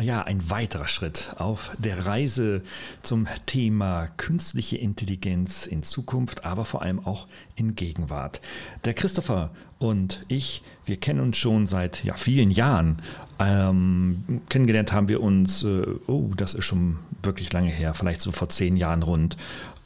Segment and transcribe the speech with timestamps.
[0.00, 2.62] ja, ein weiterer Schritt auf der Reise
[3.02, 8.40] zum Thema künstliche Intelligenz in Zukunft, aber vor allem auch in Gegenwart.
[8.84, 12.98] Der Christopher und ich, wir kennen uns schon seit ja, vielen Jahren.
[13.38, 18.32] Ähm, kennengelernt haben wir uns, äh, oh, das ist schon wirklich lange her, vielleicht so
[18.32, 19.36] vor zehn Jahren rund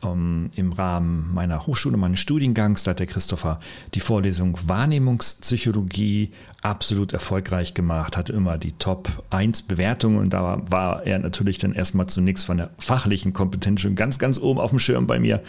[0.04, 3.60] ähm, im Rahmen meiner Hochschule, meines Studiengangs, da hat der Christopher
[3.94, 6.32] die Vorlesung Wahrnehmungspsychologie
[6.64, 11.74] absolut erfolgreich gemacht, hatte immer die Top 1 Bewertungen und da war er natürlich dann
[11.74, 15.42] erstmal zunächst von der fachlichen Kompetenz schon ganz, ganz oben auf dem Schirm bei mir.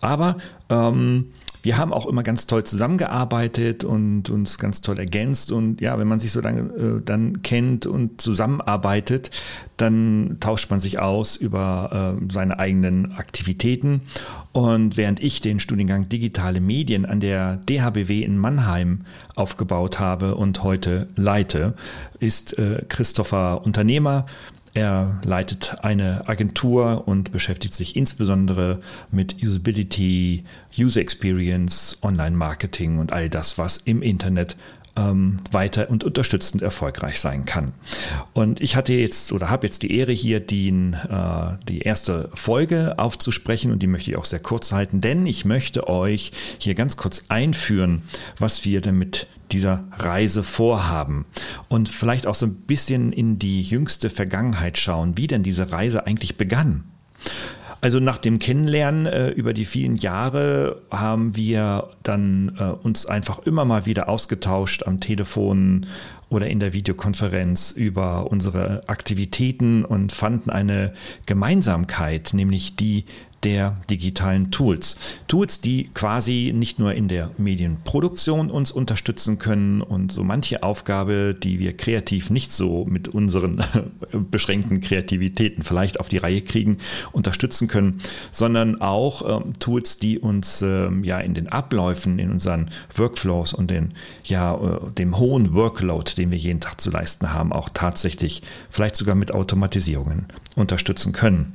[0.00, 0.36] Aber
[0.68, 1.32] ähm,
[1.66, 5.50] wir haben auch immer ganz toll zusammengearbeitet und uns ganz toll ergänzt.
[5.50, 9.32] Und ja, wenn man sich so lange äh, dann kennt und zusammenarbeitet,
[9.76, 14.02] dann tauscht man sich aus über äh, seine eigenen Aktivitäten.
[14.52, 19.00] Und während ich den Studiengang Digitale Medien an der DHBW in Mannheim
[19.34, 21.74] aufgebaut habe und heute leite,
[22.20, 24.26] ist äh, Christopher Unternehmer,
[24.76, 30.44] er leitet eine Agentur und beschäftigt sich insbesondere mit Usability,
[30.78, 34.54] User Experience, Online-Marketing und all das, was im Internet
[34.96, 37.72] ähm, weiter und unterstützend erfolgreich sein kann.
[38.34, 42.98] Und ich hatte jetzt oder habe jetzt die Ehre hier, die, äh, die erste Folge
[42.98, 46.98] aufzusprechen und die möchte ich auch sehr kurz halten, denn ich möchte euch hier ganz
[46.98, 48.02] kurz einführen,
[48.38, 51.24] was wir damit dieser Reise vorhaben
[51.68, 56.06] und vielleicht auch so ein bisschen in die jüngste Vergangenheit schauen, wie denn diese Reise
[56.06, 56.84] eigentlich begann.
[57.80, 63.40] Also nach dem Kennenlernen äh, über die vielen Jahre haben wir dann äh, uns einfach
[63.40, 65.86] immer mal wieder ausgetauscht am Telefon
[66.28, 70.94] oder in der Videokonferenz über unsere Aktivitäten und fanden eine
[71.26, 73.04] Gemeinsamkeit, nämlich die
[73.42, 74.98] der digitalen Tools.
[75.28, 81.36] Tools, die quasi nicht nur in der Medienproduktion uns unterstützen können und so manche Aufgabe,
[81.40, 83.62] die wir kreativ nicht so mit unseren
[84.30, 86.78] beschränkten Kreativitäten vielleicht auf die Reihe kriegen,
[87.12, 88.00] unterstützen können,
[88.32, 93.70] sondern auch ähm, Tools, die uns ähm, ja in den Abläufen, in unseren Workflows und
[93.70, 93.90] den,
[94.24, 98.96] ja, äh, dem hohen Workload, den wir jeden Tag zu leisten haben, auch tatsächlich vielleicht
[98.96, 100.26] sogar mit Automatisierungen
[100.56, 101.52] unterstützen können.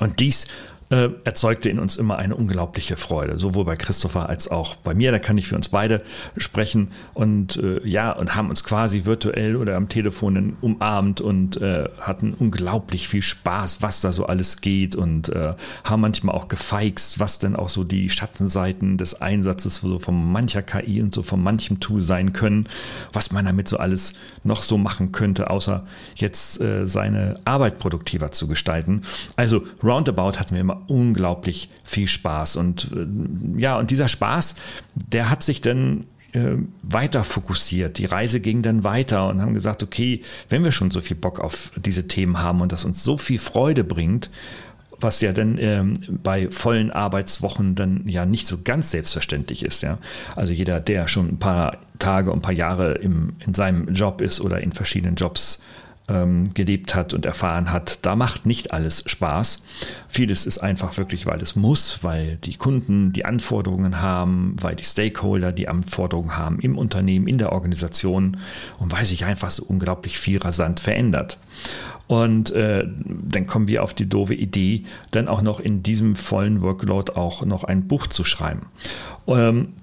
[0.00, 0.46] Und dies
[0.90, 5.12] äh, erzeugte in uns immer eine unglaubliche Freude, sowohl bei Christopher als auch bei mir.
[5.12, 6.02] Da kann ich für uns beide
[6.36, 11.88] sprechen und äh, ja, und haben uns quasi virtuell oder am Telefon umarmt und äh,
[12.00, 15.54] hatten unglaublich viel Spaß, was da so alles geht und äh,
[15.84, 20.62] haben manchmal auch gefeixt, was denn auch so die Schattenseiten des Einsatzes so von mancher
[20.62, 22.68] KI und so von manchem Tool sein können,
[23.12, 28.30] was man damit so alles noch so machen könnte, außer jetzt äh, seine Arbeit produktiver
[28.30, 29.02] zu gestalten.
[29.36, 32.56] Also roundabout hatten wir immer unglaublich viel Spaß.
[32.56, 34.56] Und äh, ja, und dieser Spaß,
[34.94, 37.98] der hat sich dann äh, weiter fokussiert.
[37.98, 41.40] Die Reise ging dann weiter und haben gesagt, okay, wenn wir schon so viel Bock
[41.40, 44.30] auf diese Themen haben und das uns so viel Freude bringt,
[45.00, 49.82] was ja dann ähm, bei vollen Arbeitswochen dann ja nicht so ganz selbstverständlich ist.
[49.82, 49.98] Ja?
[50.34, 54.20] Also jeder, der schon ein paar Tage und ein paar Jahre im, in seinem Job
[54.20, 55.62] ist oder in verschiedenen Jobs
[56.08, 59.64] ähm, gelebt hat und erfahren hat, da macht nicht alles Spaß.
[60.08, 64.84] Vieles ist einfach wirklich, weil es muss, weil die Kunden die Anforderungen haben, weil die
[64.84, 68.38] Stakeholder die Anforderungen haben im Unternehmen, in der Organisation
[68.78, 71.38] und weil sich einfach so unglaublich viel rasant verändert.
[72.06, 76.62] Und äh, dann kommen wir auf die doofe Idee, dann auch noch in diesem vollen
[76.62, 78.66] Workload auch noch ein Buch zu schreiben.
[79.26, 79.74] Ähm,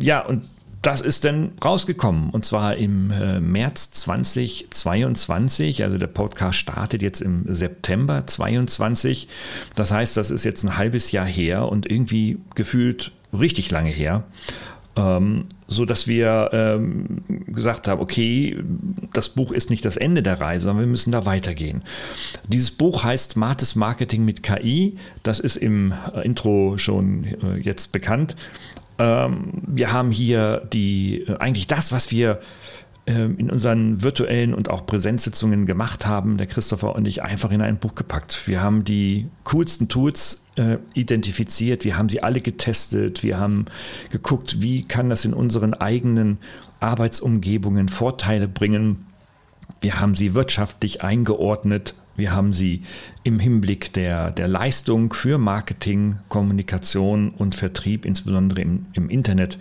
[0.00, 0.44] ja, und
[0.84, 5.82] das ist dann rausgekommen und zwar im äh, März 2022.
[5.82, 9.28] Also der Podcast startet jetzt im September 22.
[9.74, 14.24] Das heißt, das ist jetzt ein halbes Jahr her und irgendwie gefühlt richtig lange her.
[14.96, 18.62] Ähm, so dass wir ähm, gesagt haben, okay,
[19.14, 21.82] das Buch ist nicht das Ende der Reise, sondern wir müssen da weitergehen.
[22.46, 24.98] Dieses Buch heißt Smartes Marketing mit KI.
[25.22, 28.36] Das ist im äh, Intro schon äh, jetzt bekannt.
[28.98, 32.40] Ähm, wir haben hier die, äh, eigentlich das, was wir
[33.06, 37.60] ähm, in unseren virtuellen und auch Präsenzsitzungen gemacht haben, der Christopher und ich, einfach in
[37.60, 38.46] ein Buch gepackt.
[38.46, 43.66] Wir haben die coolsten Tools äh, identifiziert, wir haben sie alle getestet, wir haben
[44.10, 46.38] geguckt, wie kann das in unseren eigenen
[46.80, 49.06] Arbeitsumgebungen Vorteile bringen.
[49.80, 52.82] Wir haben sie wirtschaftlich eingeordnet Wir haben sie
[53.22, 59.58] im Hinblick der, der Leistung für Marketing, Kommunikation und Vertrieb, insbesondere im, im Internet,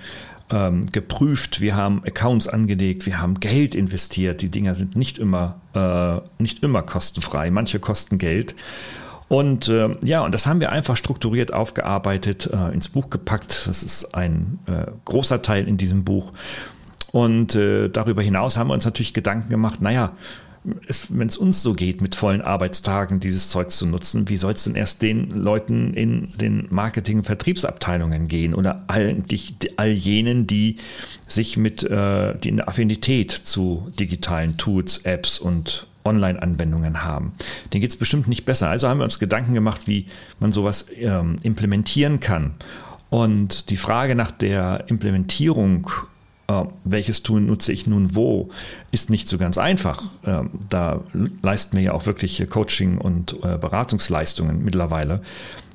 [0.51, 1.61] ähm, geprüft.
[1.61, 4.41] Wir haben Accounts angelegt, wir haben Geld investiert.
[4.41, 8.55] Die Dinger sind nicht immer, äh, nicht immer kostenfrei, manche kosten Geld.
[9.29, 13.67] Und äh, ja, und das haben wir einfach strukturiert aufgearbeitet, äh, ins Buch gepackt.
[13.67, 16.33] Das ist ein äh, großer Teil in diesem Buch.
[17.11, 20.11] Und äh, darüber hinaus haben wir uns natürlich Gedanken gemacht, naja,
[20.63, 24.63] wenn es uns so geht, mit vollen Arbeitstagen dieses Zeug zu nutzen, wie soll es
[24.63, 30.77] denn erst den Leuten in den Marketing- und Vertriebsabteilungen gehen oder eigentlich all jenen, die
[31.27, 37.33] sich mit äh, die eine Affinität zu digitalen Tools, Apps und Online-Anwendungen haben.
[37.73, 38.69] Den geht es bestimmt nicht besser.
[38.69, 40.07] Also haben wir uns Gedanken gemacht, wie
[40.39, 42.51] man sowas ähm, implementieren kann.
[43.09, 45.89] Und die Frage nach der Implementierung
[46.61, 48.49] äh, welches Tool nutze ich nun wo,
[48.91, 50.03] ist nicht so ganz einfach.
[50.25, 51.01] Ähm, da
[51.41, 55.21] leisten wir ja auch wirklich Coaching- und äh, Beratungsleistungen mittlerweile,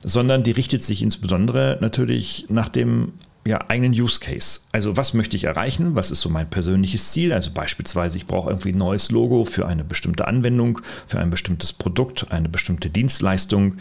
[0.04, 3.12] sondern die richtet sich insbesondere natürlich nach dem
[3.48, 4.60] ja, eigenen Use Case.
[4.72, 5.94] Also was möchte ich erreichen?
[5.94, 7.32] Was ist so mein persönliches Ziel?
[7.32, 11.72] Also beispielsweise, ich brauche irgendwie ein neues Logo für eine bestimmte Anwendung, für ein bestimmtes
[11.72, 13.76] Produkt, eine bestimmte Dienstleistung.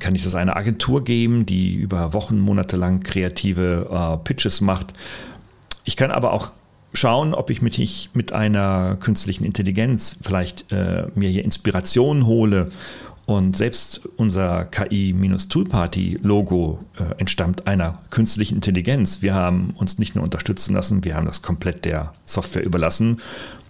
[0.00, 4.92] Kann ich das einer Agentur geben, die über Wochen, Monate lang kreative äh, Pitches macht?
[5.88, 6.52] Ich kann aber auch
[6.92, 12.68] schauen, ob ich mich mit einer künstlichen Intelligenz vielleicht äh, mir hier Inspiration hole.
[13.24, 19.22] Und selbst unser KI-Toolparty-Logo äh, entstammt einer künstlichen Intelligenz.
[19.22, 23.22] Wir haben uns nicht nur unterstützen lassen, wir haben das komplett der Software überlassen,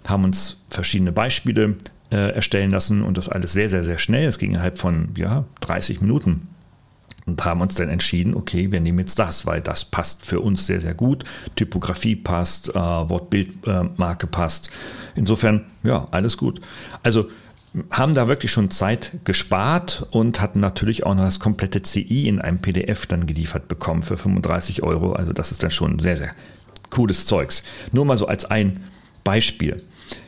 [0.09, 1.77] haben uns verschiedene Beispiele
[2.11, 4.27] äh, erstellen lassen und das alles sehr, sehr, sehr schnell.
[4.27, 6.49] Es ging innerhalb von ja, 30 Minuten
[7.29, 10.67] und haben uns dann entschieden, okay, wir nehmen jetzt das, weil das passt für uns
[10.67, 11.25] sehr, sehr gut.
[11.57, 14.71] Typografie passt, äh, Wortbildmarke äh, passt.
[15.15, 16.61] Insofern, ja, alles gut.
[17.03, 17.29] Also
[17.91, 22.41] haben da wirklich schon Zeit gespart und hatten natürlich auch noch das komplette CI in
[22.41, 25.13] einem PDF dann geliefert bekommen für 35 Euro.
[25.13, 26.31] Also das ist dann schon sehr, sehr
[26.91, 27.63] cooles Zeugs.
[27.93, 28.85] Nur mal so als ein
[29.23, 29.77] Beispiel.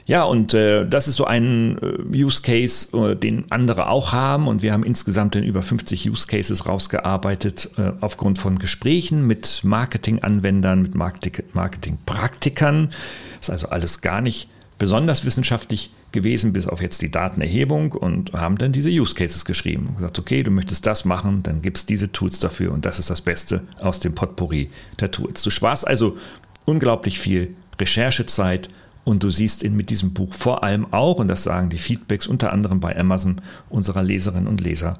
[0.06, 4.48] Ja, und äh, das ist so ein äh, Use Case, äh, den andere auch haben.
[4.48, 9.60] Und wir haben insgesamt dann über 50 Use Cases rausgearbeitet äh, aufgrund von Gesprächen mit
[9.62, 12.90] Marketing-Anwendern, mit Marketing-Praktikern.
[13.38, 14.48] Das ist also alles gar nicht
[14.78, 19.88] besonders wissenschaftlich gewesen, bis auf jetzt die Datenerhebung und haben dann diese Use Cases geschrieben.
[19.88, 22.98] Und gesagt, okay, du möchtest das machen, dann gibt es diese Tools dafür und das
[22.98, 25.42] ist das Beste aus dem Potpourri der Tools.
[25.42, 26.16] Du sparst also
[26.64, 28.68] unglaublich viel Recherchezeit
[29.04, 32.26] und du siehst in, mit diesem Buch vor allem auch, und das sagen die Feedbacks
[32.26, 34.98] unter anderem bei Amazon unserer Leserinnen und Leser,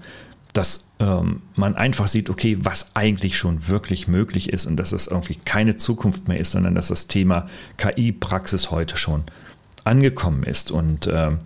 [0.53, 5.07] dass ähm, man einfach sieht, okay, was eigentlich schon wirklich möglich ist und dass es
[5.07, 9.25] irgendwie keine Zukunft mehr ist, sondern dass das Thema KI-Praxis heute schon
[9.85, 10.71] angekommen ist.
[10.71, 11.39] Und ähm,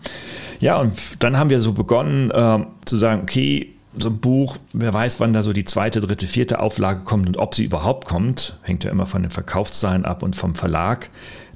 [0.61, 4.93] ja, und dann haben wir so begonnen äh, zu sagen, okay, so ein Buch, wer
[4.93, 8.59] weiß, wann da so die zweite, dritte, vierte Auflage kommt und ob sie überhaupt kommt,
[8.63, 11.11] hängt ja immer von den Verkaufszahlen ab und vom Verlag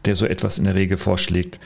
[0.05, 1.59] der so etwas in der Regel vorschlägt.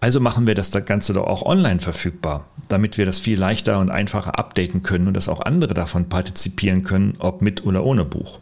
[0.00, 3.90] Also machen wir das Ganze doch auch online verfügbar, damit wir das viel leichter und
[3.90, 8.38] einfacher updaten können und dass auch andere davon partizipieren können, ob mit oder ohne Buch.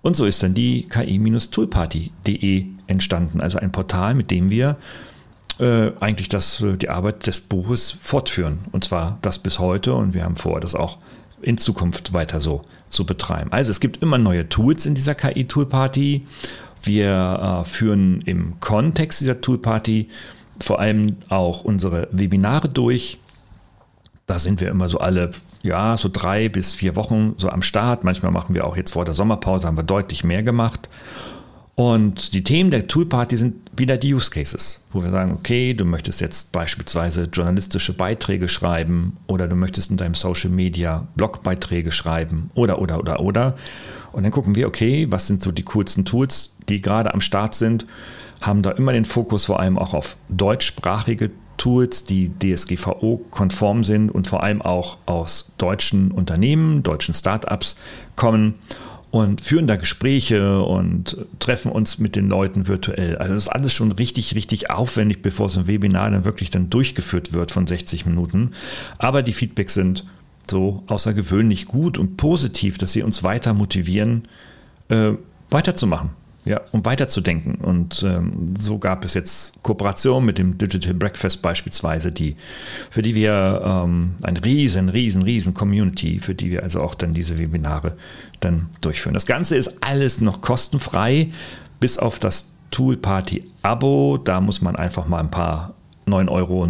[0.00, 4.76] Und so ist dann die ki-toolparty.de entstanden, also ein Portal, mit dem wir
[5.58, 8.60] äh, eigentlich das, äh, die Arbeit des Buches fortführen.
[8.72, 10.98] Und zwar das bis heute und wir haben vor, das auch
[11.42, 13.52] in Zukunft weiter so zu betreiben.
[13.52, 16.26] Also es gibt immer neue Tools in dieser KI-Toolparty
[16.84, 20.08] wir äh, führen im Kontext dieser Toolparty
[20.60, 23.18] vor allem auch unsere Webinare durch.
[24.26, 25.30] Da sind wir immer so alle,
[25.62, 28.04] ja, so drei bis vier Wochen so am Start.
[28.04, 30.88] Manchmal machen wir auch jetzt vor der Sommerpause, haben wir deutlich mehr gemacht.
[31.78, 35.84] Und die Themen der Toolparty sind wieder die Use Cases, wo wir sagen, okay, du
[35.84, 42.50] möchtest jetzt beispielsweise journalistische Beiträge schreiben oder du möchtest in deinem Social Media Blogbeiträge schreiben
[42.56, 43.56] oder, oder, oder, oder.
[44.10, 47.54] Und dann gucken wir, okay, was sind so die coolsten Tools, die gerade am Start
[47.54, 47.86] sind,
[48.40, 54.26] haben da immer den Fokus vor allem auch auf deutschsprachige Tools, die DSGVO-konform sind und
[54.26, 57.76] vor allem auch aus deutschen Unternehmen, deutschen Startups
[58.16, 58.54] kommen
[59.10, 63.16] und führen da Gespräche und treffen uns mit den Leuten virtuell.
[63.16, 66.68] Also das ist alles schon richtig, richtig aufwendig, bevor so ein Webinar dann wirklich dann
[66.68, 68.52] durchgeführt wird von 60 Minuten.
[68.98, 70.04] Aber die Feedbacks sind
[70.50, 74.24] so außergewöhnlich gut und positiv, dass sie uns weiter motivieren,
[74.88, 75.12] äh,
[75.50, 76.10] weiterzumachen
[76.44, 77.56] ja, um weiterzudenken.
[77.56, 82.36] Und ähm, so gab es jetzt Kooperationen mit dem Digital Breakfast beispielsweise, die,
[82.90, 87.12] für die wir ähm, eine riesen, riesen, riesen Community, für die wir also auch dann
[87.12, 87.96] diese Webinare
[88.40, 89.14] dann durchführen.
[89.14, 91.32] Das Ganze ist alles noch kostenfrei,
[91.80, 94.18] bis auf das Tool Party Abo.
[94.18, 95.74] Da muss man einfach mal ein paar
[96.08, 96.64] 9,90 Euro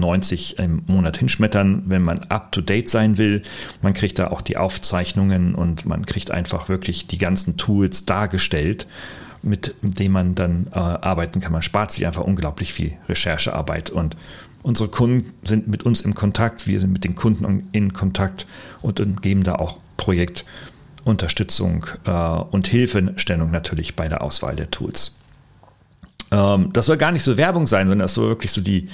[0.64, 3.42] im Monat hinschmettern, wenn man up-to-date sein will.
[3.82, 8.86] Man kriegt da auch die Aufzeichnungen und man kriegt einfach wirklich die ganzen Tools dargestellt,
[9.42, 11.52] mit denen man dann äh, arbeiten kann.
[11.52, 14.16] Man spart sich einfach unglaublich viel Recherchearbeit und
[14.62, 18.46] unsere Kunden sind mit uns in Kontakt, wir sind mit den Kunden in Kontakt
[18.82, 25.18] und geben da auch Projektunterstützung äh, und Hilfestellung natürlich bei der Auswahl der Tools.
[26.30, 28.88] Ähm, das soll gar nicht so Werbung sein, sondern das soll wirklich so die,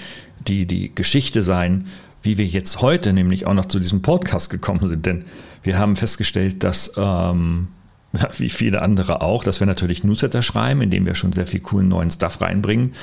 [0.47, 1.87] die, die Geschichte sein,
[2.23, 5.07] wie wir jetzt heute nämlich auch noch zu diesem Podcast gekommen sind.
[5.07, 5.25] Denn
[5.63, 7.69] wir haben festgestellt, dass, ähm,
[8.39, 11.89] wie viele andere auch, dass wir natürlich Newsletter schreiben, indem wir schon sehr viel coolen
[11.89, 12.95] neuen Stuff reinbringen,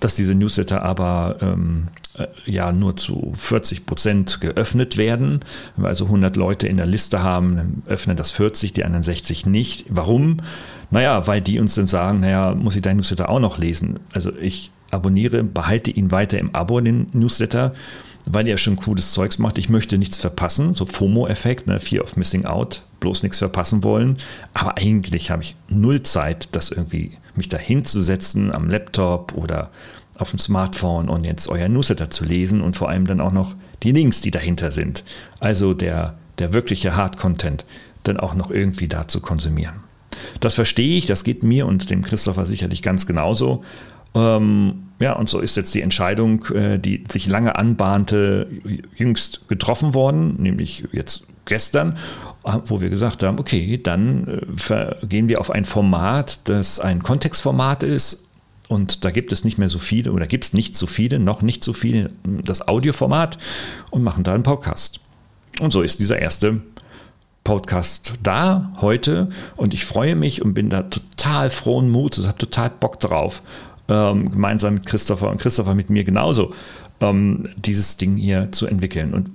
[0.00, 1.88] dass diese Newsletter aber ähm,
[2.18, 5.40] äh, ja nur zu 40 Prozent geöffnet werden.
[5.76, 9.02] Wenn wir also 100 Leute in der Liste haben, dann öffnen das 40, die anderen
[9.02, 9.86] 60 nicht.
[9.88, 10.38] Warum?
[10.90, 13.98] Naja, weil die uns dann sagen, naja, muss ich dein Newsletter auch noch lesen?
[14.12, 17.74] Also ich abonniere, behalte ihn weiter im Abo, den Newsletter,
[18.30, 19.58] weil er schon cooles Zeugs macht.
[19.58, 24.18] Ich möchte nichts verpassen, so FOMO-Effekt, ne, Fear of Missing Out, bloß nichts verpassen wollen.
[24.54, 29.70] Aber eigentlich habe ich null Zeit, das irgendwie mich da hinzusetzen am Laptop oder
[30.18, 33.54] auf dem Smartphone und jetzt euer Newsletter zu lesen und vor allem dann auch noch
[33.82, 35.04] die Links, die dahinter sind.
[35.38, 37.64] Also der, der wirkliche Hard-Content
[38.02, 39.76] dann auch noch irgendwie da zu konsumieren.
[40.40, 43.62] Das verstehe ich, das geht mir und dem Christopher sicherlich ganz genauso.
[44.14, 48.48] Ähm, ja, und so ist jetzt die Entscheidung, äh, die sich lange anbahnte,
[48.96, 51.96] jüngst getroffen worden, nämlich jetzt gestern,
[52.66, 57.82] wo wir gesagt haben, okay, dann äh, gehen wir auf ein Format, das ein Kontextformat
[57.82, 58.26] ist.
[58.68, 61.40] Und da gibt es nicht mehr so viele oder gibt es nicht so viele, noch
[61.40, 63.38] nicht so viele, das Audioformat
[63.90, 65.00] und machen da einen Podcast.
[65.60, 66.60] Und so ist dieser erste
[67.44, 72.68] Podcast da heute und ich freue mich und bin da total frohen Mut, habe total
[72.68, 73.42] Bock drauf,
[73.88, 76.52] ähm, gemeinsam mit Christopher und Christopher mit mir genauso,
[77.00, 79.14] ähm, dieses Ding hier zu entwickeln.
[79.14, 79.30] Und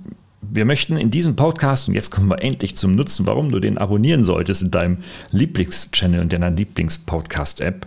[0.50, 3.78] wir möchten in diesem Podcast, und jetzt kommen wir endlich zum Nutzen, warum du den
[3.78, 4.98] abonnieren solltest in deinem
[5.30, 7.86] Lieblingschannel und deiner Lieblingspodcast-App.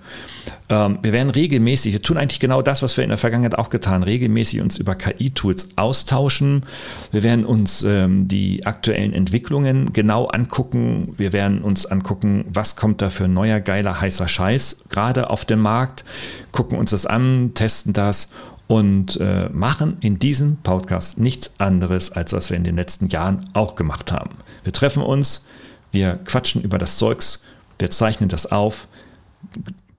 [0.69, 3.69] Ähm, wir werden regelmäßig, wir tun eigentlich genau das, was wir in der Vergangenheit auch
[3.69, 6.63] getan, regelmäßig uns über KI-Tools austauschen.
[7.11, 11.13] Wir werden uns ähm, die aktuellen Entwicklungen genau angucken.
[11.17, 15.59] Wir werden uns angucken, was kommt da für neuer, geiler, heißer Scheiß gerade auf dem
[15.59, 16.03] Markt,
[16.51, 18.31] gucken uns das an, testen das
[18.67, 23.50] und äh, machen in diesem Podcast nichts anderes, als was wir in den letzten Jahren
[23.53, 24.31] auch gemacht haben.
[24.63, 25.47] Wir treffen uns,
[25.91, 27.45] wir quatschen über das Zeugs,
[27.79, 28.88] wir zeichnen das auf.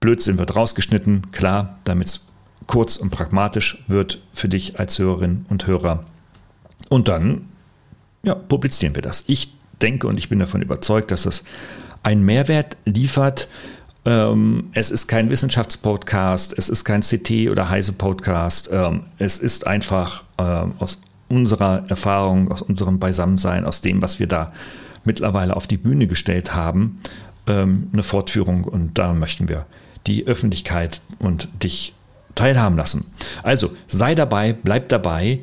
[0.01, 2.27] Blödsinn wird rausgeschnitten, klar, damit es
[2.67, 6.05] kurz und pragmatisch wird für dich als Hörerin und Hörer.
[6.89, 7.47] Und dann
[8.23, 9.25] ja, publizieren wir das.
[9.27, 11.45] Ich denke und ich bin davon überzeugt, dass es
[12.03, 13.49] einen Mehrwert liefert,
[14.73, 18.71] es ist kein Wissenschaftspodcast, es ist kein CT oder Heise-Podcast.
[18.73, 20.99] Ähm, es ist einfach ähm, aus
[21.29, 24.53] unserer Erfahrung, aus unserem Beisammensein, aus dem, was wir da
[25.05, 27.01] mittlerweile auf die Bühne gestellt haben,
[27.47, 28.65] ähm, eine Fortführung.
[28.65, 29.67] Und da möchten wir
[30.07, 31.93] die Öffentlichkeit und dich
[32.35, 33.13] teilhaben lassen.
[33.43, 35.41] Also sei dabei, bleib dabei,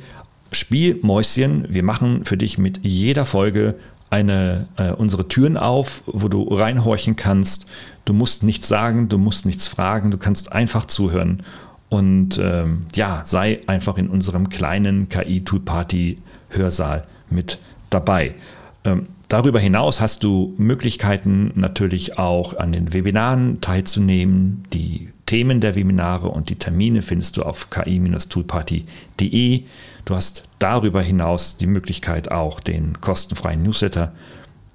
[0.52, 1.68] spiel Mäuschen.
[1.70, 3.76] Wir machen für dich mit jeder Folge
[4.10, 7.70] eine, äh, unsere Türen auf, wo du reinhorchen kannst.
[8.06, 11.44] Du musst nichts sagen, du musst nichts fragen, du kannst einfach zuhören.
[11.90, 17.60] Und ähm, ja, sei einfach in unserem kleinen KI-Tool-Party-Hörsaal mit
[17.90, 18.36] dabei.
[18.84, 24.64] Ähm, darüber hinaus hast du Möglichkeiten natürlich auch an den Webinaren teilzunehmen.
[24.74, 29.64] Die Themen der Webinare und die Termine findest du auf ki-toolparty.de.
[30.06, 34.14] Du hast darüber hinaus die Möglichkeit auch den kostenfreien Newsletter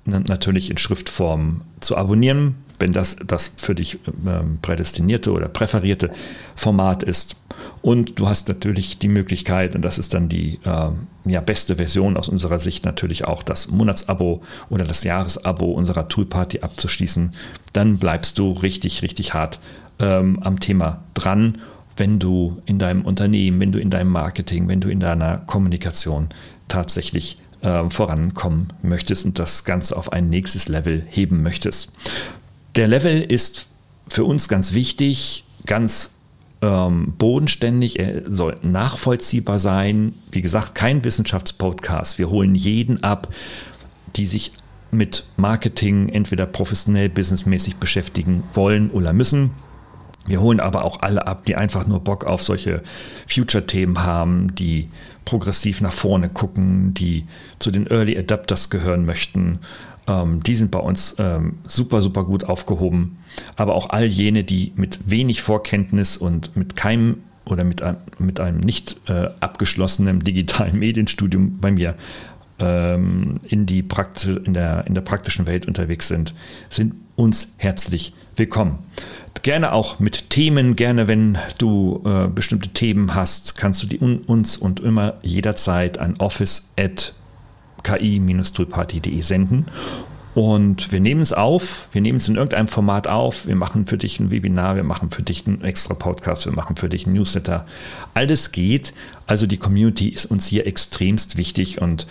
[0.04, 6.12] natürlich in Schriftform zu abonnieren, wenn das das für dich ähm, prädestinierte oder präferierte
[6.54, 7.35] Format ist.
[7.82, 10.90] Und du hast natürlich die Möglichkeit, und das ist dann die äh,
[11.25, 16.61] ja, beste Version aus unserer Sicht, natürlich auch das Monatsabo oder das Jahresabo unserer Toolparty
[16.61, 17.32] abzuschließen.
[17.73, 19.59] Dann bleibst du richtig, richtig hart
[19.99, 21.59] ähm, am Thema dran
[22.00, 26.30] wenn du in deinem Unternehmen, wenn du in deinem Marketing, wenn du in deiner Kommunikation
[26.66, 31.92] tatsächlich äh, vorankommen möchtest und das Ganze auf ein nächstes Level heben möchtest.
[32.75, 33.66] Der Level ist
[34.09, 36.14] für uns ganz wichtig, ganz
[36.62, 40.14] ähm, bodenständig, er soll nachvollziehbar sein.
[40.33, 42.19] Wie gesagt, kein Wissenschaftspodcast.
[42.19, 43.28] Wir holen jeden ab,
[44.16, 44.52] die sich
[44.90, 49.52] mit Marketing entweder professionell, businessmäßig beschäftigen wollen oder müssen.
[50.27, 52.83] Wir holen aber auch alle ab, die einfach nur Bock auf solche
[53.27, 54.89] Future-Themen haben, die
[55.25, 57.25] progressiv nach vorne gucken, die
[57.59, 59.61] zu den Early Adapters gehören möchten.
[60.07, 63.19] Ähm, die sind bei uns ähm, super, super gut aufgehoben.
[63.57, 68.41] Aber auch all jene, die mit wenig Vorkenntnis und mit keinem oder mit einem, mit
[68.41, 71.95] einem nicht äh, abgeschlossenen digitalen Medienstudium bei mir
[72.59, 73.85] ähm, in, die
[74.45, 76.35] in, der, in der praktischen Welt unterwegs sind,
[76.69, 78.21] sind uns herzlich willkommen.
[79.42, 84.18] Gerne auch mit Themen, gerne wenn du äh, bestimmte Themen hast, kannst du die un
[84.18, 87.14] uns und immer jederzeit an office at
[87.82, 89.64] ki-toolparty.de senden
[90.35, 93.99] und wir nehmen es auf, wir nehmen es in irgendeinem Format auf, wir machen für
[93.99, 97.16] dich ein Webinar, wir machen für dich einen extra Podcast, wir machen für dich einen
[97.16, 97.66] Newsletter.
[98.14, 98.92] Alles geht.
[99.26, 102.06] Also die Community ist uns hier extremst wichtig und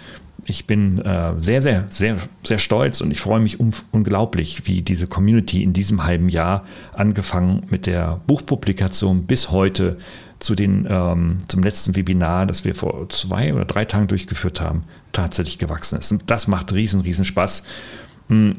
[0.49, 4.81] ich bin äh, sehr, sehr, sehr, sehr stolz und ich freue mich un unglaublich, wie
[4.81, 9.97] diese Community in diesem halben Jahr angefangen mit der Buchpublikation bis heute
[10.39, 14.83] zu den, ähm, zum letzten Webinar, das wir vor zwei oder drei Tagen durchgeführt haben,
[15.11, 16.11] tatsächlich gewachsen ist.
[16.11, 17.63] Und das macht riesen, riesen Spaß.
[18.29, 18.53] Hm,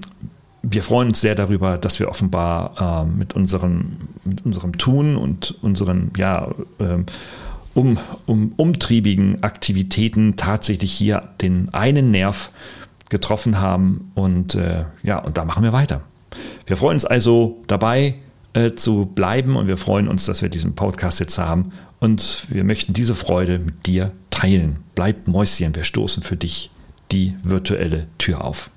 [0.63, 5.57] wir freuen uns sehr darüber, dass wir offenbar äh, mit, unserem, mit unserem Tun und
[5.63, 6.99] unseren ja, äh,
[7.75, 12.51] um, um, umtriebigen Aktivitäten tatsächlich hier den einen Nerv
[13.09, 14.11] getroffen haben.
[14.15, 16.03] Und äh, ja, und da machen wir weiter.
[16.67, 18.15] Wir freuen uns also dabei
[18.53, 21.73] äh, zu bleiben und wir freuen uns, dass wir diesen Podcast jetzt haben.
[21.99, 24.79] Und wir möchten diese Freude mit dir teilen.
[24.95, 26.71] Bleib Mäuschen, wir stoßen für dich
[27.13, 28.71] die virtuelle Tür auf.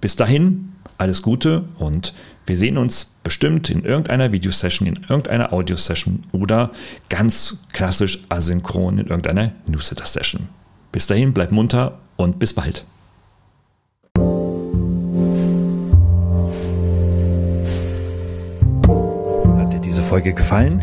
[0.00, 2.14] Bis dahin, alles Gute und
[2.46, 6.70] wir sehen uns bestimmt in irgendeiner Videosession, in irgendeiner Audiosession oder
[7.08, 10.48] ganz klassisch asynchron in irgendeiner Newsletter-Session.
[10.90, 12.84] Bis dahin, bleib munter und bis bald.
[19.58, 20.82] Hat dir diese Folge gefallen?